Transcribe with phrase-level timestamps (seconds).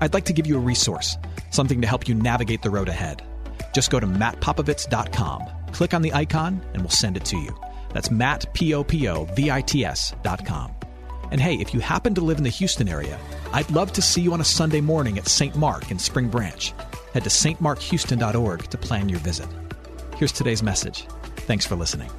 [0.00, 1.16] I'd like to give you a resource,
[1.50, 3.22] something to help you navigate the road ahead.
[3.72, 7.56] Just go to mattpopovits.com, click on the icon, and we'll send it to you.
[7.92, 10.74] That's Matt, P-O-P-O-V-I-T-S dot com.
[11.30, 13.18] And hey, if you happen to live in the Houston area,
[13.52, 15.56] I'd love to see you on a Sunday morning at St.
[15.56, 16.72] Mark in Spring Branch.
[17.12, 19.48] Head to stmarkhouston.org to plan your visit.
[20.16, 21.06] Here's today's message.
[21.36, 22.10] Thanks for listening.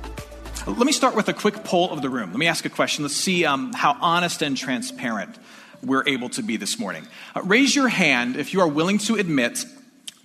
[0.68, 2.32] Let me start with a quick poll of the room.
[2.32, 3.04] Let me ask a question.
[3.04, 5.38] Let's see um, how honest and transparent
[5.84, 7.08] we're able to be this morning.
[7.36, 9.66] Uh, raise your hand if you are willing to admit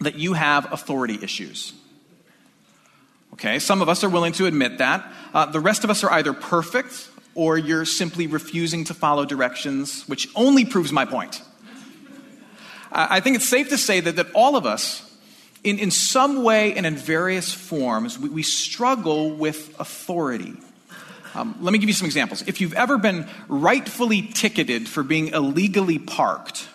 [0.01, 1.73] that you have authority issues.
[3.35, 5.11] Okay, some of us are willing to admit that.
[5.33, 10.07] Uh, the rest of us are either perfect or you're simply refusing to follow directions,
[10.09, 11.43] which only proves my point.
[12.93, 15.09] I think it's safe to say that, that all of us,
[15.63, 20.55] in, in some way and in various forms, we, we struggle with authority.
[21.35, 22.43] Um, let me give you some examples.
[22.47, 26.69] If you've ever been rightfully ticketed for being illegally parked,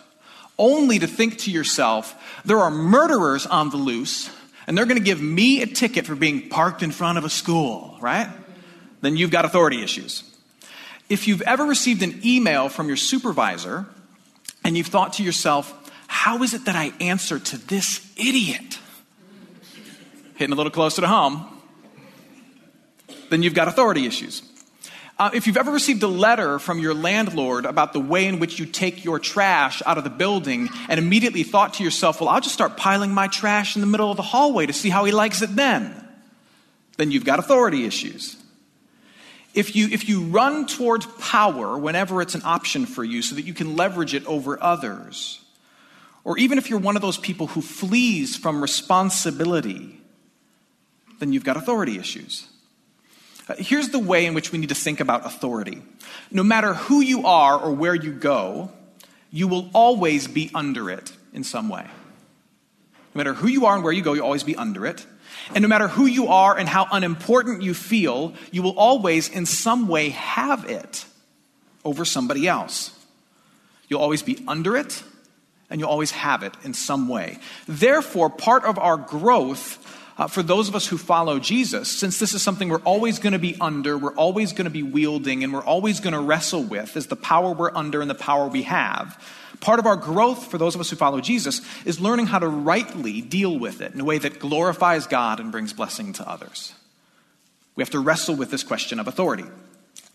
[0.58, 4.30] only to think to yourself, there are murderers on the loose,
[4.66, 7.30] and they're going to give me a ticket for being parked in front of a
[7.30, 8.28] school, right?
[9.02, 10.22] Then you've got authority issues.
[11.08, 13.86] If you've ever received an email from your supervisor
[14.64, 15.72] and you've thought to yourself,
[16.08, 18.78] how is it that I answer to this idiot?
[20.36, 21.46] Hitting a little closer to home,
[23.30, 24.42] then you've got authority issues.
[25.18, 28.58] Uh, if you've ever received a letter from your landlord about the way in which
[28.58, 32.40] you take your trash out of the building and immediately thought to yourself, well, I'll
[32.40, 35.12] just start piling my trash in the middle of the hallway to see how he
[35.12, 36.06] likes it then,
[36.98, 38.36] then you've got authority issues.
[39.54, 43.46] If you, if you run towards power whenever it's an option for you so that
[43.46, 45.40] you can leverage it over others,
[46.24, 49.98] or even if you're one of those people who flees from responsibility,
[51.20, 52.48] then you've got authority issues.
[53.48, 55.82] Uh, here's the way in which we need to think about authority.
[56.30, 58.70] No matter who you are or where you go,
[59.30, 61.86] you will always be under it in some way.
[63.14, 65.06] No matter who you are and where you go, you'll always be under it.
[65.54, 69.46] And no matter who you are and how unimportant you feel, you will always, in
[69.46, 71.04] some way, have it
[71.84, 72.92] over somebody else.
[73.88, 75.02] You'll always be under it,
[75.70, 77.38] and you'll always have it in some way.
[77.68, 79.78] Therefore, part of our growth
[80.18, 83.34] uh, for those of us who follow Jesus, since this is something we're always going
[83.34, 86.62] to be under, we're always going to be wielding, and we're always going to wrestle
[86.62, 89.22] with, is the power we're under and the power we have.
[89.60, 92.48] Part of our growth for those of us who follow Jesus is learning how to
[92.48, 96.74] rightly deal with it in a way that glorifies God and brings blessing to others.
[97.74, 99.44] We have to wrestle with this question of authority.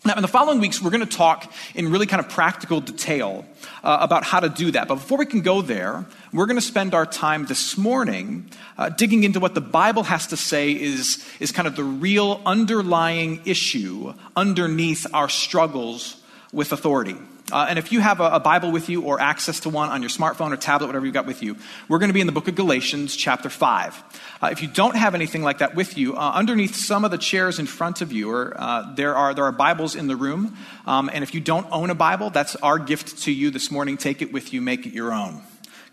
[0.04, 3.44] Now, in the following weeks, we're going to talk in really kind of practical detail
[3.84, 4.88] uh, about how to do that.
[4.88, 8.88] But before we can go there, we're going to spend our time this morning uh,
[8.88, 13.42] digging into what the Bible has to say is, is kind of the real underlying
[13.44, 16.20] issue underneath our struggles
[16.52, 17.16] with authority.
[17.52, 20.00] Uh, and if you have a, a, Bible with you or access to one on
[20.00, 22.32] your smartphone or tablet, whatever you've got with you, we're going to be in the
[22.32, 24.02] book of Galatians, chapter 5.
[24.42, 27.18] Uh, if you don't have anything like that with you, uh, underneath some of the
[27.18, 30.56] chairs in front of you, or, uh, there, are, there are Bibles in the room.
[30.86, 33.98] Um, and if you don't own a Bible, that's our gift to you this morning.
[33.98, 35.42] Take it with you, make it your own.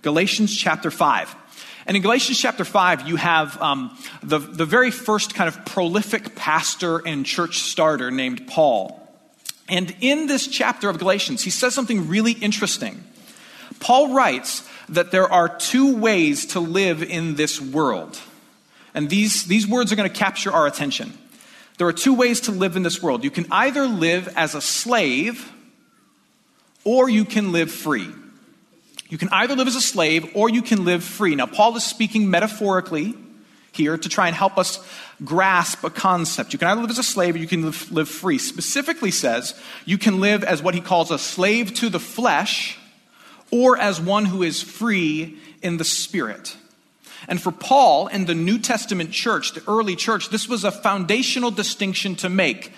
[0.02, 1.36] Galatians, chapter 5.
[1.86, 6.36] And in Galatians chapter 5, you have um, the, the very first kind of prolific
[6.36, 9.09] pastor and church starter named Paul.
[9.70, 13.04] And in this chapter of Galatians, he says something really interesting.
[13.80, 18.20] Paul writes that there are two ways to live in this world.
[18.94, 21.14] And these, these words are going to capture our attention.
[21.78, 23.24] There are two ways to live in this world.
[23.24, 25.54] You can either live as a slave
[26.84, 28.08] or you can live free.
[29.08, 31.36] You can either live as a slave or you can live free.
[31.36, 33.16] Now, Paul is speaking metaphorically
[33.72, 34.80] here to try and help us
[35.24, 36.54] grasp a concept.
[36.54, 38.38] You can either live as a slave or you can live, live, free.
[38.38, 42.78] Specifically says you can live as what he calls a slave to the flesh
[43.52, 46.56] or as one who is free in the spirit.
[47.28, 51.52] And for Paul and the New Testament church, the early church, this was a foundational
[51.52, 52.72] distinction to make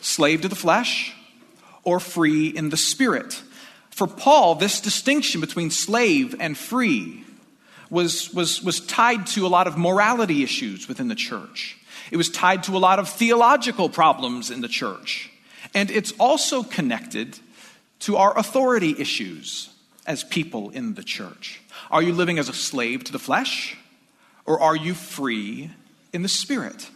[0.00, 1.14] slave to the flesh
[1.84, 3.42] or free in the spirit.
[3.90, 7.24] For Paul, this distinction between slave and free
[7.90, 11.76] was, was, was tied to a lot of morality issues within the church.
[12.10, 15.30] It was tied to a lot of theological problems in the church.
[15.74, 17.38] And it's also connected
[18.00, 19.70] to our authority issues
[20.06, 21.60] as people in the church.
[21.90, 23.76] Are you living as a slave to the flesh,
[24.46, 25.70] or are you free
[26.12, 26.88] in the spirit?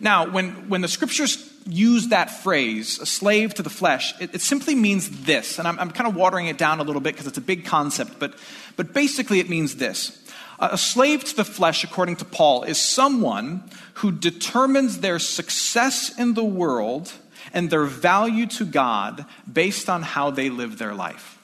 [0.00, 4.40] Now, when, when the scriptures use that phrase, a slave to the flesh, it, it
[4.40, 5.58] simply means this.
[5.58, 7.64] And I'm, I'm, kind of watering it down a little bit because it's a big
[7.64, 8.34] concept, but,
[8.76, 10.18] but basically it means this.
[10.58, 13.64] A slave to the flesh, according to Paul, is someone
[13.94, 17.12] who determines their success in the world
[17.52, 21.38] and their value to God based on how they live their life.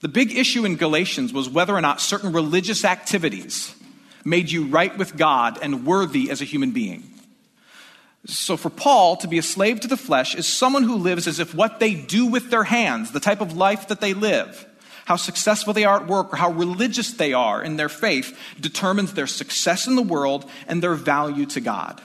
[0.00, 3.74] The big issue in Galatians was whether or not certain religious activities
[4.24, 7.17] made you right with God and worthy as a human being.
[8.26, 11.38] So, for Paul, to be a slave to the flesh is someone who lives as
[11.38, 14.66] if what they do with their hands, the type of life that they live,
[15.04, 19.14] how successful they are at work, or how religious they are in their faith, determines
[19.14, 22.02] their success in the world and their value to God.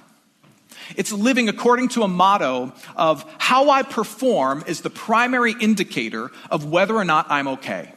[0.96, 6.66] It's living according to a motto of how I perform is the primary indicator of
[6.66, 7.94] whether or not I'm okay.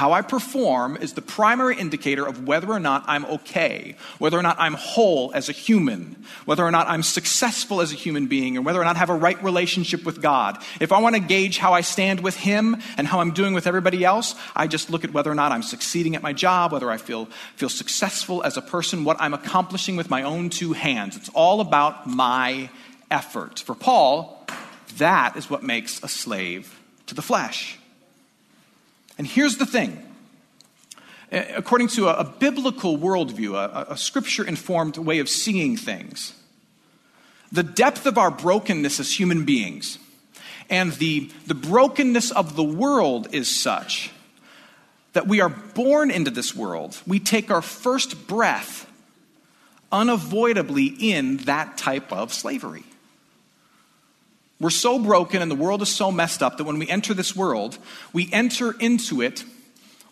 [0.00, 4.42] How I perform is the primary indicator of whether or not I'm okay, whether or
[4.42, 8.56] not I'm whole as a human, whether or not I'm successful as a human being,
[8.56, 10.56] or whether or not I have a right relationship with God.
[10.80, 13.66] If I want to gauge how I stand with Him and how I'm doing with
[13.66, 16.90] everybody else, I just look at whether or not I'm succeeding at my job, whether
[16.90, 17.26] I feel,
[17.56, 21.14] feel successful as a person, what I'm accomplishing with my own two hands.
[21.18, 22.70] It's all about my
[23.10, 23.58] effort.
[23.58, 24.46] For Paul,
[24.96, 27.76] that is what makes a slave to the flesh.
[29.20, 30.02] And here's the thing
[31.30, 36.32] according to a, a biblical worldview, a, a scripture informed way of seeing things,
[37.52, 39.98] the depth of our brokenness as human beings
[40.70, 44.10] and the, the brokenness of the world is such
[45.12, 46.98] that we are born into this world.
[47.06, 48.90] We take our first breath
[49.92, 52.84] unavoidably in that type of slavery.
[54.60, 57.34] We're so broken and the world is so messed up that when we enter this
[57.34, 57.78] world,
[58.12, 59.42] we enter into it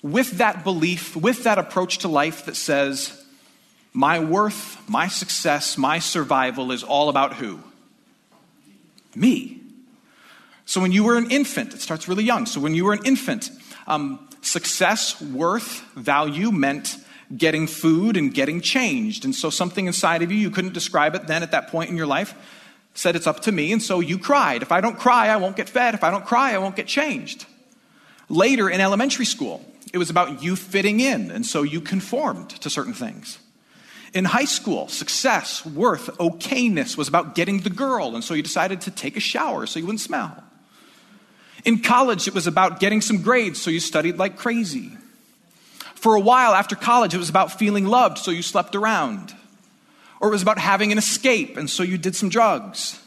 [0.02, 3.22] with that belief, with that approach to life that says,
[3.92, 7.60] my worth, my success, my survival is all about who?
[9.14, 9.60] Me.
[10.64, 12.46] So when you were an infant, it starts really young.
[12.46, 13.50] So when you were an infant,
[13.86, 16.96] um, success, worth, value meant
[17.36, 19.24] getting food and getting changed.
[19.24, 21.96] And so something inside of you, you couldn't describe it then at that point in
[21.96, 22.34] your life,
[22.98, 24.60] said it's up to me, and so you cried.
[24.60, 25.94] If I don't cry, I won't get fed.
[25.94, 27.46] If I don't cry, I won't get changed.
[28.28, 32.68] Later in elementary school, it was about you fitting in, and so you conformed to
[32.68, 33.38] certain things.
[34.14, 38.80] In high school, success, worth, okayness was about getting the girl, and so you decided
[38.80, 40.42] to take a shower so you wouldn't smell.
[41.64, 44.96] In college, it was about getting some grades, so you studied like crazy.
[45.94, 49.36] For a while after college, it was about feeling loved, so you slept around.
[50.20, 53.00] Or it was about having an escape, and so you did some drugs.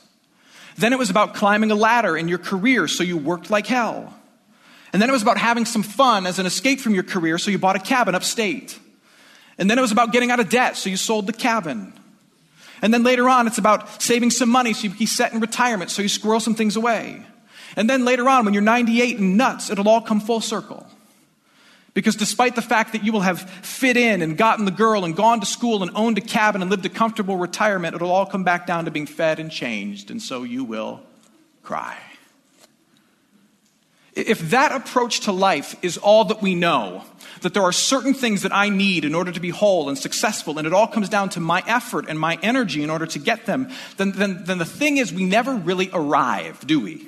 [0.78, 4.14] Then it was about climbing a ladder in your career, so you worked like hell.
[4.94, 7.52] And then it was about having some fun as an escape from your career, so
[7.52, 8.80] you bought a cabin upstate.
[9.58, 11.94] And then it was about getting out of debt, so you sold the cabin.
[12.82, 15.40] And then later on, it's about saving some money so you can be set in
[15.40, 17.26] retirement, so you squirrel some things away.
[17.76, 20.88] And then later on, when you're 98 and nuts, it'll all come full circle.
[21.94, 25.16] Because despite the fact that you will have fit in and gotten the girl and
[25.16, 28.46] gone to school and owned a cabin and lived a comfortable retirement, it'll all come
[28.46, 31.02] back down to being fed and changed, and so you will
[31.64, 31.98] cry.
[34.14, 37.04] If that approach to life is all that we know,
[37.42, 40.58] that there are certain things that I need in order to be whole and successful,
[40.58, 43.46] and it all comes down to my effort and my energy in order to get
[43.46, 47.08] them, then, then, then the thing is, we never really arrive, do we?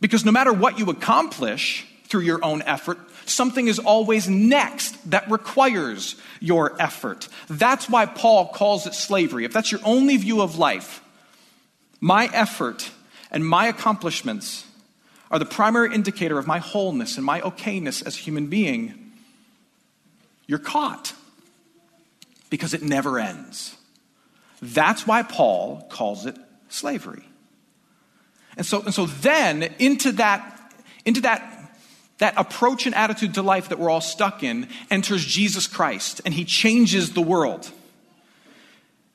[0.00, 5.30] Because no matter what you accomplish through your own effort, something is always next that
[5.30, 7.26] requires your effort.
[7.48, 9.46] That's why Paul calls it slavery.
[9.46, 11.02] If that's your only view of life,
[12.02, 12.90] my effort
[13.30, 14.66] and my accomplishments
[15.30, 19.12] are the primary indicator of my wholeness and my okayness as a human being,
[20.46, 21.14] you're caught
[22.50, 23.74] because it never ends.
[24.60, 26.36] That's why Paul calls it
[26.68, 27.24] slavery.
[28.58, 30.74] And so, and so then into that,
[31.06, 31.61] into that
[32.22, 36.32] that approach and attitude to life that we're all stuck in enters Jesus Christ and
[36.32, 37.68] he changes the world.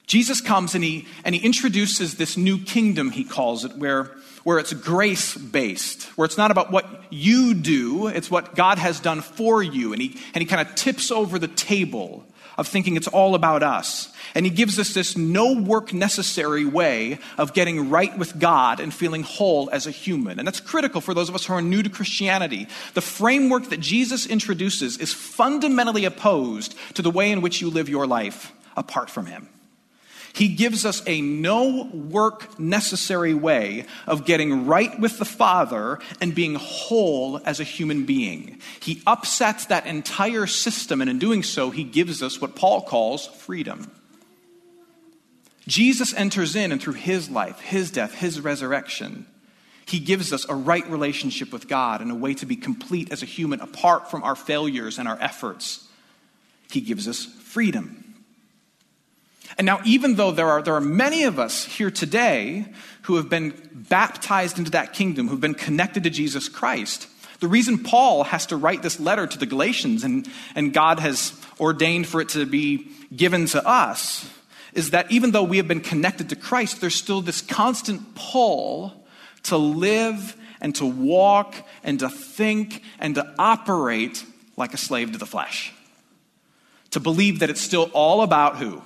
[0.07, 4.11] Jesus comes and he, and he introduces this new kingdom, he calls it, where,
[4.43, 8.99] where it's grace based, where it's not about what you do, it's what God has
[8.99, 9.93] done for you.
[9.93, 12.25] And he, and he kind of tips over the table
[12.57, 14.09] of thinking it's all about us.
[14.33, 18.93] And he gives us this no work necessary way of getting right with God and
[18.93, 20.39] feeling whole as a human.
[20.39, 22.67] And that's critical for those of us who are new to Christianity.
[22.93, 27.89] The framework that Jesus introduces is fundamentally opposed to the way in which you live
[27.89, 29.49] your life apart from him.
[30.37, 36.35] He gives us a no work necessary way of getting right with the Father and
[36.35, 38.59] being whole as a human being.
[38.79, 43.25] He upsets that entire system, and in doing so, he gives us what Paul calls
[43.25, 43.91] freedom.
[45.65, 49.25] Jesus enters in, and through his life, his death, his resurrection,
[49.87, 53.23] he gives us a right relationship with God and a way to be complete as
[53.23, 55.87] a human apart from our failures and our efforts.
[56.69, 58.06] He gives us freedom.
[59.57, 62.65] And now, even though there are, there are many of us here today
[63.03, 67.07] who have been baptized into that kingdom, who've been connected to Jesus Christ,
[67.39, 71.33] the reason Paul has to write this letter to the Galatians and, and God has
[71.59, 74.29] ordained for it to be given to us
[74.73, 79.07] is that even though we have been connected to Christ, there's still this constant pull
[79.43, 84.23] to live and to walk and to think and to operate
[84.55, 85.73] like a slave to the flesh.
[86.91, 88.81] To believe that it's still all about who?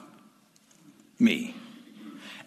[1.21, 1.55] Me.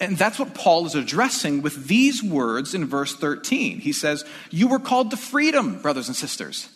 [0.00, 3.78] And that's what Paul is addressing with these words in verse 13.
[3.78, 6.68] He says, You were called to freedom, brothers and sisters.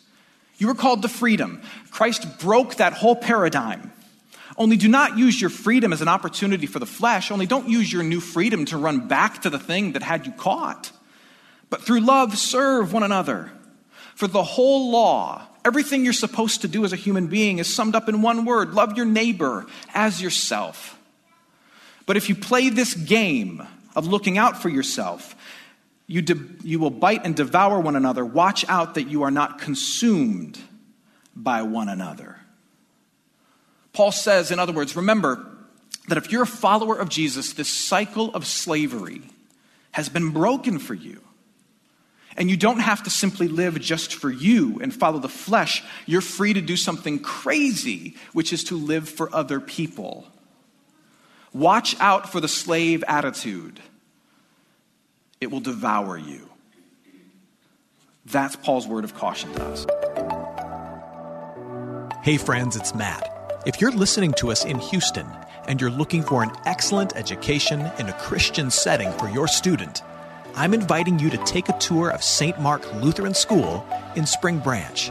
[0.57, 1.62] You were called to freedom.
[1.90, 3.93] Christ broke that whole paradigm.
[4.57, 7.31] Only do not use your freedom as an opportunity for the flesh.
[7.31, 10.33] Only don't use your new freedom to run back to the thing that had you
[10.33, 10.90] caught.
[11.71, 13.52] But through love, serve one another.
[14.17, 17.95] For the whole law, everything you're supposed to do as a human being, is summed
[17.95, 20.98] up in one word love your neighbor as yourself.
[22.09, 23.62] But if you play this game
[23.95, 25.37] of looking out for yourself,
[26.07, 28.25] you, de- you will bite and devour one another.
[28.25, 30.59] Watch out that you are not consumed
[31.37, 32.38] by one another.
[33.93, 35.47] Paul says, in other words, remember
[36.09, 39.21] that if you're a follower of Jesus, this cycle of slavery
[39.91, 41.21] has been broken for you.
[42.38, 45.85] And you don't have to simply live just for you and follow the flesh.
[46.07, 50.27] You're free to do something crazy, which is to live for other people.
[51.52, 53.81] Watch out for the slave attitude,
[55.40, 56.49] it will devour you.
[58.26, 59.87] That's Paul's word of caution to us.
[62.23, 63.33] Hey, friends, it's Matt.
[63.64, 65.26] If you're listening to us in Houston
[65.67, 70.02] and you're looking for an excellent education in a Christian setting for your student,
[70.55, 72.61] I'm inviting you to take a tour of St.
[72.61, 73.87] Mark Lutheran School
[74.17, 75.11] in Spring Branch.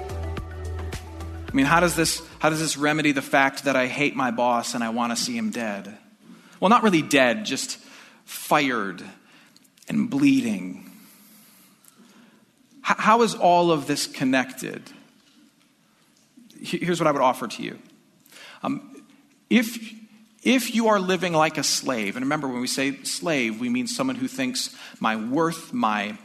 [1.51, 4.31] I mean, how does this, how does this remedy the fact that I hate my
[4.31, 5.97] boss and I want to see him dead?
[6.59, 7.77] Well, not really dead, just
[8.23, 9.03] fired
[9.89, 10.89] and bleeding.
[12.81, 14.81] How is all of this connected?
[16.61, 17.79] Here's what I would offer to you.
[18.63, 19.03] Um,
[19.49, 19.93] if,
[20.43, 23.87] if you are living like a slave, and remember when we say slave, we mean
[23.87, 26.17] someone who thinks my worth, my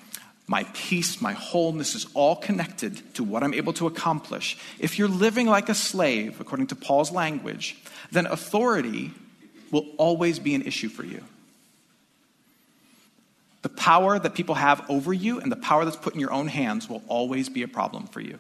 [0.49, 4.57] my peace, my wholeness is all connected to what I'm able to accomplish.
[4.79, 7.77] If you're living like a slave, according to Paul's language,
[8.13, 9.13] then authority
[9.73, 11.25] will always be an issue for you.
[13.63, 16.47] The power that people have over you and the power that's put in your own
[16.47, 18.39] hands will always be a problem for you.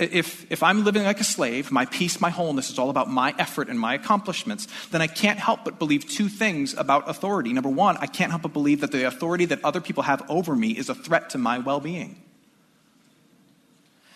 [0.00, 3.34] If, if I'm living like a slave, my peace, my wholeness is all about my
[3.38, 7.52] effort and my accomplishments, then I can't help but believe two things about authority.
[7.52, 10.56] Number one, I can't help but believe that the authority that other people have over
[10.56, 12.22] me is a threat to my well being.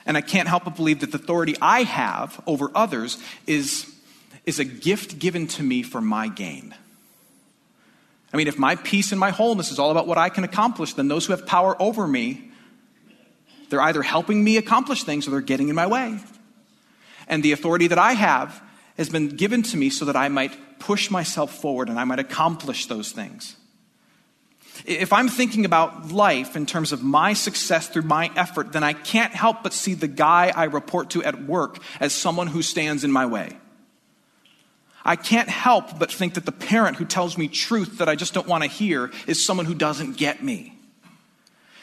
[0.07, 3.95] And I can't help but believe that the authority I have over others is,
[4.47, 6.75] is a gift given to me for my gain.
[8.33, 10.95] I mean, if my peace and my wholeness is all about what I can accomplish,
[10.95, 12.50] then those who have power over me
[13.75, 16.16] they're either helping me accomplish things or they're getting in my way.
[17.26, 18.62] And the authority that I have
[18.97, 22.21] has been given to me so that I might push myself forward and I might
[22.21, 23.57] accomplish those things.
[24.85, 28.93] If I'm thinking about life in terms of my success through my effort, then I
[28.93, 33.02] can't help but see the guy I report to at work as someone who stands
[33.02, 33.57] in my way.
[35.04, 38.35] I can't help but think that the parent who tells me truth that I just
[38.35, 40.74] don't want to hear is someone who doesn't get me.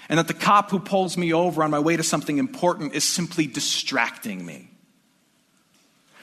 [0.10, 3.04] And that the cop who pulls me over on my way to something important is
[3.04, 4.70] simply distracting me.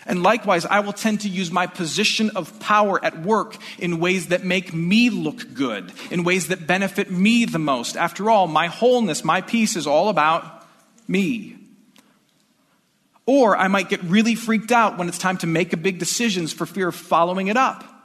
[0.06, 4.28] And likewise, I will tend to use my position of power at work in ways
[4.28, 7.94] that make me look good, in ways that benefit me the most.
[7.96, 10.66] After all, my wholeness, my peace is all about
[11.06, 11.56] me.
[13.26, 16.54] Or I might get really freaked out when it's time to make a big decisions
[16.54, 17.97] for fear of following it up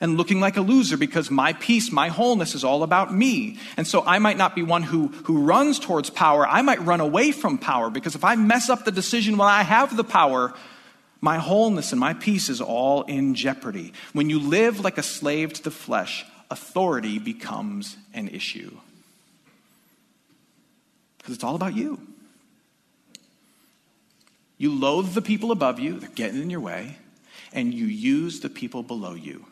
[0.00, 3.58] and looking like a loser because my peace, my wholeness is all about me.
[3.76, 6.48] And so I might not be one who, who runs towards power.
[6.48, 9.62] I might run away from power because if I mess up the decision while I
[9.62, 10.54] have the power,
[11.20, 13.92] my wholeness and my peace is all in jeopardy.
[14.14, 18.74] When you live like a slave to the flesh, authority becomes an issue.
[21.18, 22.00] Because it's all about you.
[24.56, 26.96] You loathe the people above you, they're getting in your way,
[27.52, 29.44] and you use the people below you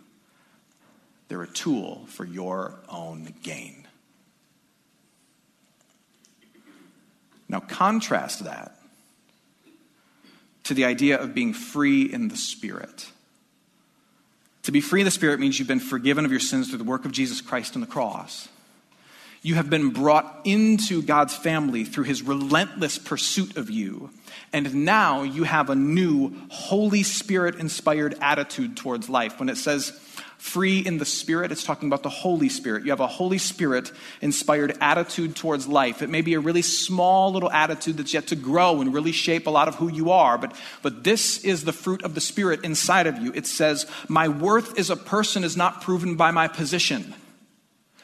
[1.28, 3.86] they're a tool for your own gain.
[7.48, 8.74] Now, contrast that
[10.64, 13.10] to the idea of being free in the Spirit.
[14.64, 16.84] To be free in the Spirit means you've been forgiven of your sins through the
[16.84, 18.48] work of Jesus Christ on the cross.
[19.40, 24.10] You have been brought into God's family through his relentless pursuit of you.
[24.52, 29.38] And now you have a new Holy Spirit inspired attitude towards life.
[29.38, 29.98] When it says,
[30.38, 32.84] free in the Spirit, it's talking about the Holy Spirit.
[32.84, 33.92] You have a Holy Spirit
[34.22, 36.00] inspired attitude towards life.
[36.00, 39.46] It may be a really small little attitude that's yet to grow and really shape
[39.46, 42.64] a lot of who you are, but, but this is the fruit of the Spirit
[42.64, 43.32] inside of you.
[43.34, 47.14] It says, My worth as a person is not proven by my position.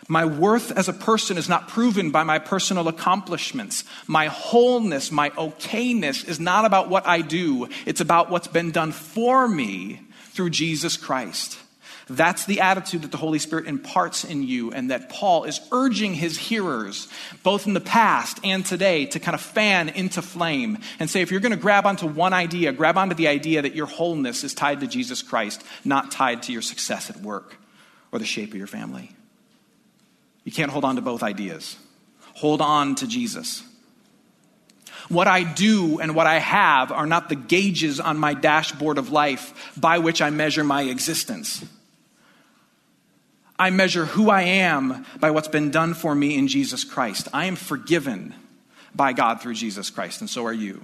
[0.08, 3.84] My worth as a person is not proven by my personal accomplishments.
[4.06, 7.68] My wholeness, my okayness is not about what I do.
[7.86, 10.00] It's about what's been done for me
[10.32, 11.58] through Jesus Christ.
[12.08, 16.12] That's the attitude that the Holy Spirit imparts in you, and that Paul is urging
[16.12, 17.08] his hearers,
[17.42, 21.30] both in the past and today, to kind of fan into flame and say, if
[21.30, 24.52] you're going to grab onto one idea, grab onto the idea that your wholeness is
[24.52, 27.56] tied to Jesus Christ, not tied to your success at work
[28.12, 29.10] or the shape of your family.
[30.44, 31.76] You can't hold on to both ideas.
[32.34, 33.62] Hold on to Jesus.
[35.08, 39.10] What I do and what I have are not the gauges on my dashboard of
[39.10, 41.64] life by which I measure my existence.
[43.58, 47.28] I measure who I am by what's been done for me in Jesus Christ.
[47.32, 48.34] I am forgiven
[48.94, 50.82] by God through Jesus Christ, and so are you.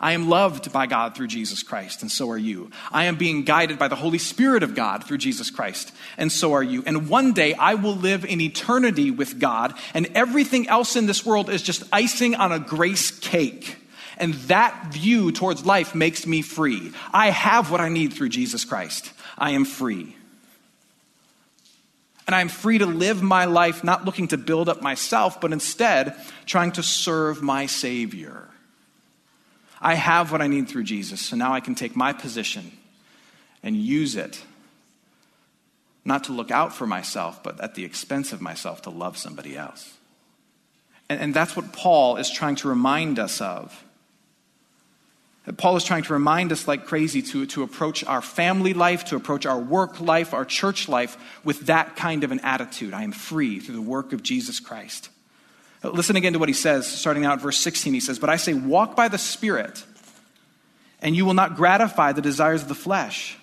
[0.00, 2.70] I am loved by God through Jesus Christ, and so are you.
[2.92, 6.52] I am being guided by the Holy Spirit of God through Jesus Christ, and so
[6.54, 6.82] are you.
[6.86, 11.24] And one day I will live in eternity with God, and everything else in this
[11.24, 13.76] world is just icing on a grace cake.
[14.18, 16.92] And that view towards life makes me free.
[17.12, 19.12] I have what I need through Jesus Christ.
[19.38, 20.16] I am free.
[22.26, 26.14] And I'm free to live my life not looking to build up myself, but instead
[26.46, 28.48] trying to serve my Savior.
[29.80, 32.70] I have what I need through Jesus, so now I can take my position
[33.62, 34.42] and use it,
[36.04, 39.56] not to look out for myself, but at the expense of myself to love somebody
[39.56, 39.96] else.
[41.08, 43.84] And, and that's what Paul is trying to remind us of
[45.56, 49.16] Paul is trying to remind us like crazy to, to approach our family life, to
[49.16, 52.92] approach our work life, our church life with that kind of an attitude.
[52.92, 55.08] I am free through the work of Jesus Christ.
[55.82, 57.94] Listen again to what he says, starting out at verse 16.
[57.94, 59.82] He says, But I say, walk by the Spirit,
[61.00, 63.38] and you will not gratify the desires of the flesh.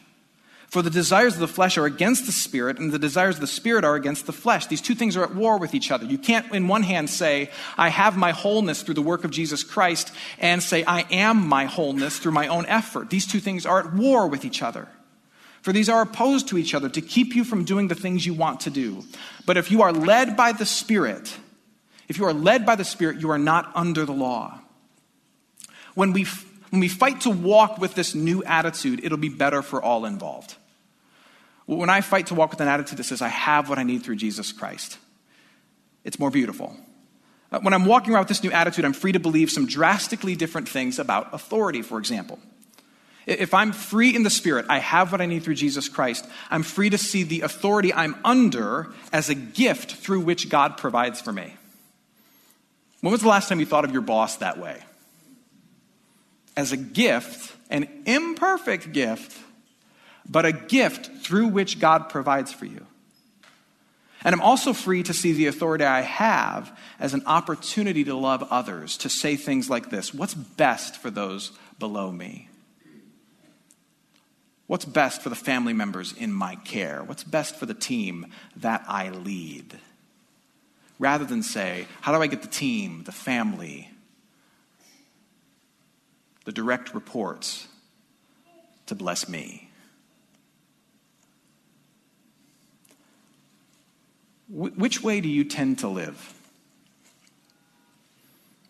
[0.68, 3.48] For the desires of the flesh are against the spirit, and the desires of the
[3.48, 4.68] spirit are against the flesh.
[4.68, 6.06] These two things are at war with each other.
[6.06, 9.64] You can't, in one hand, say, I have my wholeness through the work of Jesus
[9.64, 13.10] Christ, and say, I am my wholeness through my own effort.
[13.10, 14.90] These two things are at war with each other.
[15.62, 18.34] For these are opposed to each other to keep you from doing the things you
[18.34, 19.06] want to do.
[19.46, 21.34] But if you are led by the Spirit,
[22.10, 24.60] if you are led by the Spirit, you are not under the law.
[25.94, 26.26] When we
[26.70, 30.56] when we fight to walk with this new attitude, it'll be better for all involved.
[31.66, 34.04] When I fight to walk with an attitude that says, I have what I need
[34.04, 34.98] through Jesus Christ,
[36.04, 36.76] it's more beautiful.
[37.52, 40.36] Uh, when I'm walking around with this new attitude, I'm free to believe some drastically
[40.36, 42.40] different things about authority, for example.
[43.26, 46.64] If I'm free in the Spirit, I have what I need through Jesus Christ, I'm
[46.64, 51.34] free to see the authority I'm under as a gift through which God provides for
[51.34, 51.54] me.
[53.02, 54.82] When was the last time you thought of your boss that way?
[56.58, 59.38] As a gift, an imperfect gift,
[60.28, 62.86] but a gift through which God provides for you.
[64.24, 68.46] And I'm also free to see the authority I have as an opportunity to love
[68.50, 72.50] others, to say things like this What's best for those below me?
[74.66, 77.02] What's best for the family members in my care?
[77.02, 78.26] What's best for the team
[78.58, 79.80] that I lead?
[81.00, 83.90] rather than say, How do I get the team, the family,
[86.48, 87.68] the direct reports
[88.86, 89.70] to bless me?
[94.48, 96.34] Wh- which way do you tend to live?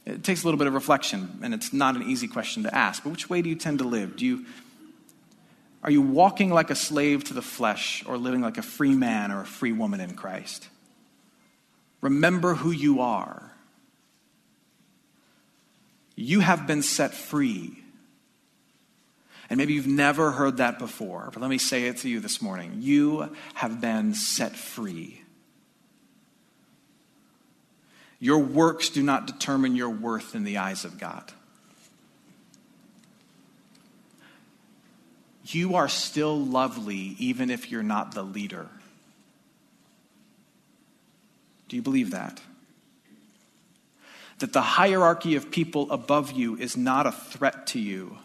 [0.08, 3.04] It takes a little bit of reflection, and it's not an easy question to ask,
[3.04, 4.18] but which way do you tend to live?
[4.18, 4.46] Do you,
[5.84, 9.32] are you walking like a slave to the flesh or living like a free man
[9.32, 10.68] or a free woman in Christ?
[12.02, 13.52] Remember who you are.
[16.17, 17.77] You have been set free.
[19.49, 22.41] And maybe you've never heard that before, but let me say it to you this
[22.41, 22.80] morning.
[22.80, 25.21] You have been set free.
[28.19, 31.32] Your works do not determine your worth in the eyes of God.
[35.45, 38.67] You are still lovely even if you're not the leader.
[41.69, 42.41] Do you believe that?
[44.39, 48.17] That the hierarchy of people above you is not a threat to you,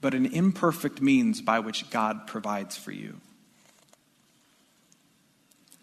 [0.00, 3.20] but an imperfect means by which God provides for you.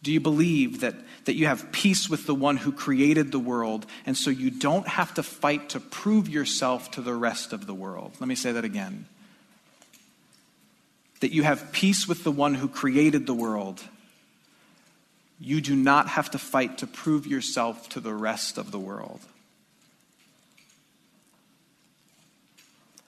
[0.01, 3.85] Do you believe that, that you have peace with the one who created the world,
[4.05, 7.73] and so you don't have to fight to prove yourself to the rest of the
[7.73, 8.13] world?
[8.19, 9.05] Let me say that again.
[11.19, 13.81] That you have peace with the one who created the world.
[15.39, 19.21] You do not have to fight to prove yourself to the rest of the world.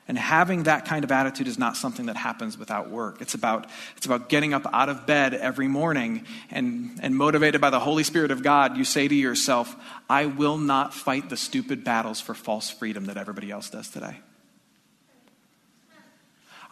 [0.07, 3.21] And having that kind of attitude is not something that happens without work.
[3.21, 7.69] It's about, it's about getting up out of bed every morning and, and motivated by
[7.69, 9.73] the Holy Spirit of God, you say to yourself,
[10.09, 14.17] I will not fight the stupid battles for false freedom that everybody else does today.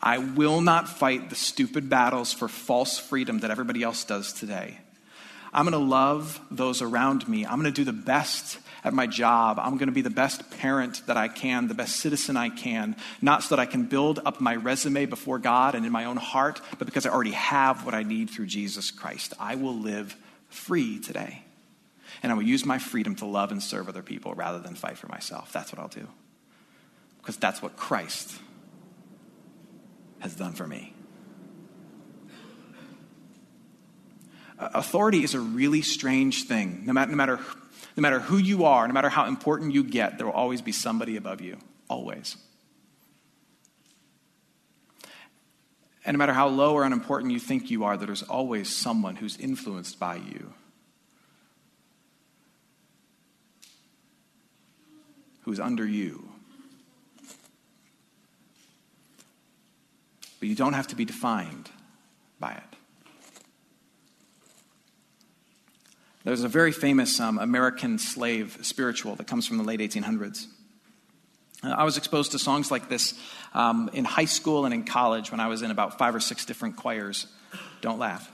[0.02, 4.80] I will not fight the stupid battles for false freedom that everybody else does today.
[5.53, 7.45] I'm going to love those around me.
[7.45, 9.59] I'm going to do the best at my job.
[9.59, 12.95] I'm going to be the best parent that I can, the best citizen I can,
[13.21, 16.17] not so that I can build up my resume before God and in my own
[16.17, 19.33] heart, but because I already have what I need through Jesus Christ.
[19.39, 20.15] I will live
[20.49, 21.43] free today.
[22.21, 24.97] And I will use my freedom to love and serve other people rather than fight
[24.97, 25.53] for myself.
[25.53, 26.07] That's what I'll do.
[27.21, 28.38] Because that's what Christ
[30.19, 30.93] has done for me.
[34.60, 36.84] Authority is a really strange thing.
[36.86, 37.39] No matter, no matter
[37.95, 40.72] no matter who you are, no matter how important you get, there will always be
[40.72, 41.58] somebody above you.
[41.89, 42.38] Always.
[46.06, 49.38] And no matter how low or unimportant you think you are, there's always someone who's
[49.38, 50.54] influenced by you.
[55.41, 56.30] Who's under you.
[60.39, 61.69] But you don't have to be defined
[62.39, 62.79] by it.
[66.23, 70.47] There's a very famous um, American slave spiritual that comes from the late 1800s.
[71.63, 73.13] Uh, I was exposed to songs like this
[73.53, 76.45] um, in high school and in college when I was in about five or six
[76.45, 77.27] different choirs.
[77.82, 78.29] Don't laugh.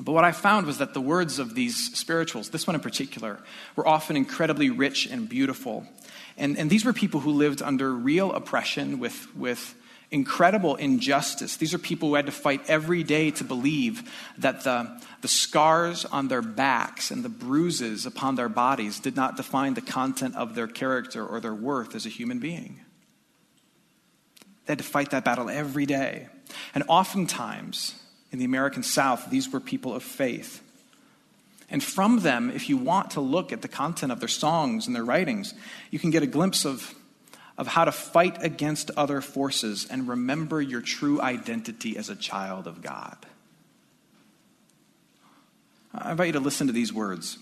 [0.00, 3.38] But what I found was that the words of these spirituals, this one in particular,
[3.76, 5.86] were often incredibly rich and beautiful.
[6.36, 9.74] And, and these were people who lived under real oppression with, with
[10.14, 11.56] incredible injustice.
[11.56, 16.04] These are people who had to fight every day to believe that the, the scars
[16.04, 20.54] on their backs and the bruises upon their bodies did not define the content of
[20.54, 22.80] their character or their worth as a human being.
[24.66, 26.28] They had to fight that battle every day.
[26.76, 28.00] And oftentimes,
[28.30, 30.62] in the American South, these were people of faith.
[31.68, 34.94] And from them, if you want to look at the content of their songs and
[34.94, 35.54] their writings,
[35.90, 36.94] you can get a glimpse of
[37.56, 42.66] of how to fight against other forces and remember your true identity as a child
[42.66, 43.16] of God.
[45.94, 47.38] I invite you to listen to these words.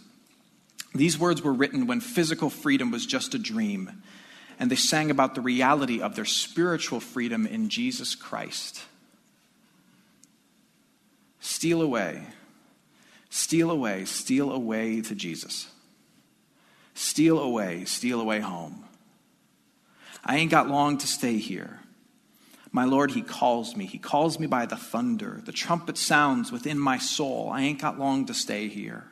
[0.94, 4.02] These words were written when physical freedom was just a dream,
[4.58, 8.82] and they sang about the reality of their spiritual freedom in Jesus Christ.
[11.40, 12.26] Steal away,
[13.30, 15.68] steal away, steal away to Jesus.
[16.94, 18.84] Steal away, steal away home.
[20.24, 21.80] I ain't got long to stay here.
[22.70, 23.86] My Lord, He calls me.
[23.86, 25.40] He calls me by the thunder.
[25.44, 27.50] The trumpet sounds within my soul.
[27.52, 29.04] I ain't got long to stay here.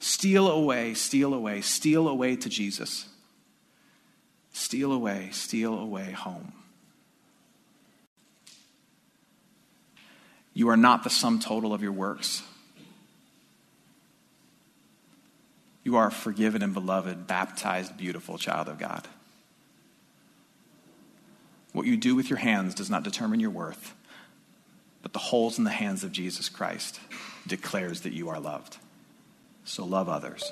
[0.00, 3.06] Steal away, steal away, steal away to Jesus.
[4.52, 6.52] Steal away, steal away home.
[10.52, 12.42] You are not the sum total of your works.
[15.82, 19.06] You are forgiven and beloved, baptized, beautiful child of God.
[21.74, 23.94] What you do with your hands does not determine your worth.
[25.02, 26.98] but the holes in the hands of Jesus Christ
[27.46, 28.78] declares that you are loved.
[29.64, 30.50] So love others.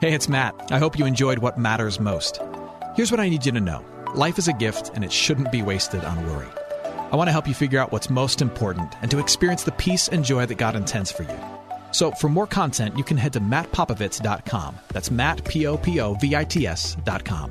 [0.00, 0.54] Hey, it's Matt.
[0.70, 2.40] I hope you enjoyed what matters most.
[2.94, 3.84] Here's what I need you to know
[4.14, 6.46] life is a gift, and it shouldn't be wasted on worry.
[7.10, 10.06] I want to help you figure out what's most important and to experience the peace
[10.06, 11.38] and joy that God intends for you.
[11.92, 14.76] So, for more content, you can head to mattpopovits.com.
[14.92, 17.50] That's Matt, P O P O V I T S.com.